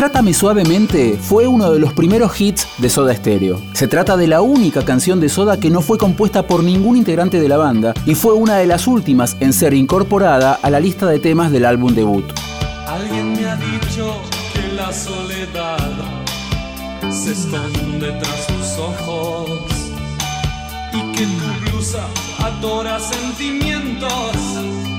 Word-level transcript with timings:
Trátame 0.00 0.32
suavemente 0.32 1.18
fue 1.20 1.46
uno 1.46 1.70
de 1.70 1.78
los 1.78 1.92
primeros 1.92 2.40
hits 2.40 2.66
de 2.78 2.88
Soda 2.88 3.14
Stereo. 3.14 3.60
Se 3.74 3.86
trata 3.86 4.16
de 4.16 4.28
la 4.28 4.40
única 4.40 4.82
canción 4.82 5.20
de 5.20 5.28
Soda 5.28 5.60
que 5.60 5.68
no 5.68 5.82
fue 5.82 5.98
compuesta 5.98 6.46
por 6.46 6.64
ningún 6.64 6.96
integrante 6.96 7.38
de 7.38 7.46
la 7.50 7.58
banda 7.58 7.92
y 8.06 8.14
fue 8.14 8.32
una 8.32 8.56
de 8.56 8.64
las 8.64 8.86
últimas 8.86 9.36
en 9.40 9.52
ser 9.52 9.74
incorporada 9.74 10.54
a 10.54 10.70
la 10.70 10.80
lista 10.80 11.04
de 11.04 11.18
temas 11.18 11.52
del 11.52 11.66
álbum 11.66 11.94
debut. 11.94 12.24
Alguien 12.86 13.34
me 13.34 13.44
ha 13.44 13.56
dicho 13.56 14.22
que 14.54 14.72
la 14.74 14.90
soledad 14.90 15.76
se 17.10 17.32
esconde 17.32 18.10
tras 18.12 18.46
tus 18.46 18.78
ojos 18.78 19.60
y 20.94 21.12
que 21.12 21.26
tu 21.26 21.70
blusa 21.72 22.06
adora 22.38 22.98
sentimientos 23.00 24.89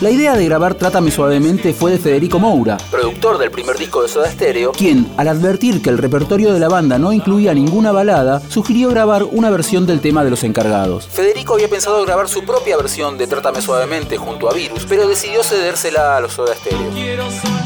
la 0.00 0.10
idea 0.10 0.34
de 0.36 0.44
grabar 0.44 0.74
Trátame 0.74 1.10
Suavemente 1.10 1.72
fue 1.72 1.92
de 1.92 1.98
Federico 1.98 2.38
Moura, 2.38 2.76
productor 2.90 3.38
del 3.38 3.50
primer 3.50 3.78
disco 3.78 4.02
de 4.02 4.08
Soda 4.08 4.30
Stereo, 4.30 4.72
quien, 4.72 5.12
al 5.16 5.28
advertir 5.28 5.80
que 5.80 5.90
el 5.90 5.98
repertorio 5.98 6.52
de 6.52 6.58
la 6.58 6.68
banda 6.68 6.98
no 6.98 7.12
incluía 7.12 7.54
ninguna 7.54 7.92
balada, 7.92 8.40
sugirió 8.48 8.90
grabar 8.90 9.22
una 9.22 9.50
versión 9.50 9.86
del 9.86 10.00
tema 10.00 10.24
de 10.24 10.30
los 10.30 10.42
encargados. 10.42 11.06
Federico 11.06 11.54
había 11.54 11.68
pensado 11.68 12.04
grabar 12.04 12.28
su 12.28 12.44
propia 12.44 12.76
versión 12.76 13.16
de 13.16 13.26
Trátame 13.26 13.62
Suavemente 13.62 14.16
junto 14.16 14.50
a 14.50 14.54
Virus, 14.54 14.86
pero 14.88 15.06
decidió 15.06 15.44
cedérsela 15.44 16.16
a 16.16 16.20
los 16.20 16.32
Soda 16.32 16.54
Stereo. 16.56 17.61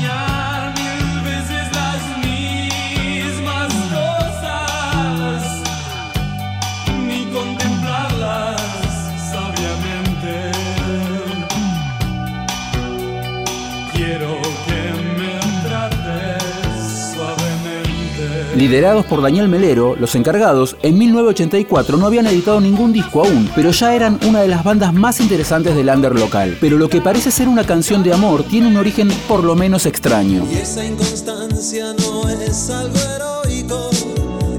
Liderados 18.57 19.05
por 19.05 19.21
Daniel 19.21 19.49
Melero, 19.49 19.97
los 19.97 20.15
encargados 20.15 20.79
en 20.81 20.97
1984 20.97 21.99
no 21.99 22.07
habían 22.07 22.27
editado 22.27 22.59
ningún 22.59 22.91
disco 22.91 23.23
aún, 23.23 23.51
pero 23.55 23.71
ya 23.71 23.95
eran 23.95 24.19
una 24.27 24.41
de 24.41 24.49
las 24.49 24.65
bandas 24.65 24.95
más 24.95 25.21
interesantes 25.21 25.77
del 25.77 25.91
under 25.91 26.19
local. 26.19 26.57
Pero 26.59 26.79
lo 26.79 26.89
que 26.89 27.03
parece 27.03 27.31
ser 27.31 27.49
una 27.49 27.67
canción 27.67 28.03
de 28.03 28.15
amor 28.15 28.45
tiene 28.45 28.69
un 28.69 28.79
origen 28.79 29.09
por 29.29 29.45
lo 29.45 29.55
menos 29.57 29.85
extraño. 29.85 30.47
Y 30.51 30.57
esa 30.57 30.87
inconstancia 30.87 31.93
no 31.99 32.31
es 32.31 32.71
algo 32.71 32.99
heroico, 33.15 33.91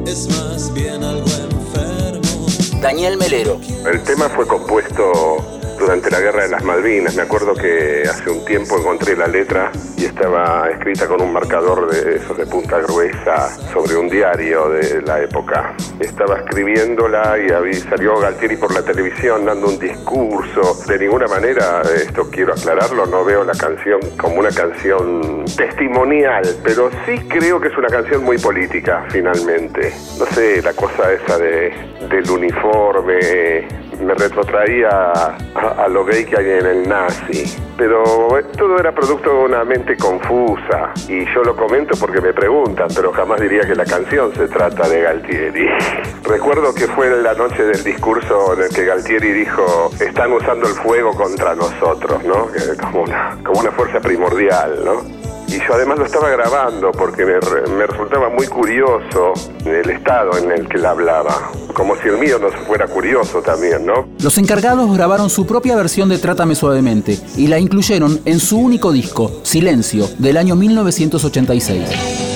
es 0.06 0.28
más 0.30 0.72
bien 0.76 1.04
algo 1.04 1.26
enfermo. 1.50 2.46
Daniel 2.80 3.18
Melero. 3.18 3.60
El 3.92 4.04
tema 4.04 4.30
fue 4.30 4.46
compuesto 4.46 5.58
durante 5.88 6.12
la 6.12 6.20
Guerra 6.20 6.44
de 6.44 6.50
las 6.50 6.66
Malvinas. 6.66 7.16
Me 7.16 7.22
acuerdo 7.22 7.54
que 7.54 8.02
hace 8.02 8.30
un 8.30 8.44
tiempo 8.44 8.78
encontré 8.78 9.16
la 9.16 9.26
letra 9.26 9.72
y 9.96 10.04
estaba 10.04 10.70
escrita 10.70 11.08
con 11.08 11.22
un 11.22 11.32
marcador 11.32 11.90
de 11.90 12.18
esos 12.18 12.36
de 12.36 12.46
punta 12.46 12.80
gruesa 12.80 13.48
sobre 13.72 13.96
un 13.96 14.10
diario 14.10 14.68
de 14.68 15.02
la 15.04 15.22
época. 15.22 15.74
Estaba 15.98 16.40
escribiéndola 16.40 17.38
y 17.40 17.74
salió 17.76 18.20
Galtieri 18.20 18.58
por 18.58 18.74
la 18.74 18.84
televisión 18.84 19.46
dando 19.46 19.68
un 19.68 19.80
discurso. 19.80 20.78
De 20.88 21.00
ninguna 21.00 21.28
manera, 21.28 21.82
esto 21.84 22.30
quiero 22.30 22.52
aclararlo, 22.52 23.06
no 23.06 23.24
veo 23.24 23.46
la 23.46 23.54
canción 23.54 24.02
como 24.20 24.42
una 24.42 24.52
canción 24.52 25.46
testimonial, 25.56 26.44
pero 26.66 26.92
sí 27.06 27.18
creo 27.30 27.62
que 27.62 27.70
es 27.70 27.78
una 27.78 27.88
canción 27.88 28.26
muy 28.26 28.38
política, 28.38 29.06
finalmente. 29.08 29.94
No 30.20 30.26
sé, 30.26 30.62
la 30.62 30.74
cosa 30.74 31.14
esa 31.14 31.38
de, 31.38 31.72
del 32.10 32.30
uniforme, 32.30 33.87
me 34.02 34.14
retrotraía 34.14 34.90
a, 34.90 35.88
lo 35.90 36.06
gay 36.06 36.26
que 36.26 36.38
hay 36.38 36.60
en 36.60 36.66
el 36.66 36.90
nazi. 36.90 37.58
Pero 37.78 38.38
eh, 38.38 38.44
todo 38.58 38.80
era 38.80 38.92
producto 38.92 39.30
de 39.30 39.46
una 39.46 39.64
mente 39.64 39.96
confusa. 39.98 40.94
Y 41.08 41.26
yo 41.34 41.44
lo 41.44 41.56
comento 41.56 41.96
porque 42.00 42.22
me 42.22 42.34
preguntan, 42.34 42.88
pero 42.96 43.12
jamás 43.12 43.40
diría 43.40 43.62
que 43.62 43.76
la 43.76 43.86
canción 43.86 44.34
se 44.34 44.48
trata 44.48 44.88
de 44.90 45.02
Galtieri. 45.02 45.68
Recuerdo 46.24 46.74
que 46.74 46.88
fue 46.88 47.10
la 47.22 47.34
noche 47.34 47.64
del 47.64 47.84
discurso 47.84 48.54
en 48.54 48.64
el 48.64 48.70
que 48.70 48.86
Galtieri 48.86 49.32
dijo, 49.32 49.92
están 50.00 50.32
usando 50.34 50.68
el 50.68 50.74
fuego 50.74 51.14
contra 51.14 51.56
nosotros, 51.56 52.24
¿no? 52.24 52.48
Como 52.82 53.04
una, 53.04 53.38
como 53.44 53.60
una 53.60 53.72
fuerza 53.72 54.00
primordial, 54.00 54.84
¿no? 54.84 55.17
Y 55.48 55.58
yo 55.60 55.74
además 55.74 55.98
lo 56.00 56.06
estaba 56.06 56.30
grabando 56.30 56.92
porque 56.92 57.26
me, 57.26 57.40
re- 57.40 57.68
me 57.70 57.88
resultaba 57.88 58.30
muy 58.30 58.48
curioso 58.48 59.34
el 59.66 59.90
estado 59.90 60.38
en 60.38 60.52
el 60.52 60.68
que 60.68 60.78
él 60.78 60.86
hablaba. 60.86 61.52
Como 61.74 61.96
si 61.96 62.10
el 62.10 62.18
mío 62.18 62.38
no 62.40 62.50
fuera 62.66 62.86
curioso 62.88 63.42
también, 63.42 63.86
¿no? 63.86 64.08
Los 64.22 64.38
encargados 64.38 64.94
grabaron 64.96 65.30
su 65.30 65.46
propia 65.46 65.76
versión 65.76 66.10
de 66.10 66.18
Trátame 66.18 66.56
Suavemente 66.56 67.18
y 67.38 67.48
la 67.48 67.60
incluyeron 67.60 68.20
en 68.26 68.40
su 68.40 68.58
único 68.60 68.92
disco, 68.92 69.32
Silencio, 69.44 70.08
del 70.20 70.38
año 70.38 70.56
1986. 70.56 72.27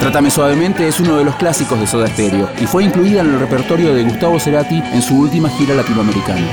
Trátame 0.00 0.30
Suavemente 0.30 0.86
es 0.86 1.00
uno 1.00 1.16
de 1.16 1.24
los 1.24 1.34
clásicos 1.34 1.80
de 1.80 1.86
Soda 1.86 2.06
Stereo 2.06 2.48
y 2.60 2.66
fue 2.66 2.84
incluida 2.84 3.20
en 3.20 3.34
el 3.34 3.40
repertorio 3.40 3.92
de 3.92 4.04
Gustavo 4.04 4.38
Cerati 4.38 4.76
en 4.76 5.02
su 5.02 5.18
última 5.18 5.50
gira 5.50 5.74
latinoamericana. 5.74 6.46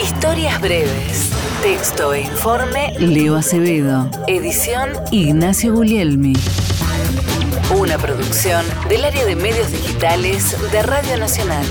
Historias 0.00 0.60
breves. 0.60 1.30
Texto 1.62 2.14
e 2.14 2.20
informe 2.20 2.92
Leo 2.98 3.36
Acevedo. 3.36 4.08
Edición 4.28 4.90
Ignacio 5.10 5.74
Guglielmi. 5.74 6.34
Una 7.76 7.98
producción 7.98 8.64
del 8.88 9.04
área 9.04 9.24
de 9.24 9.34
medios 9.34 9.72
digitales 9.72 10.56
de 10.70 10.82
Radio 10.82 11.16
Nacional. 11.16 11.66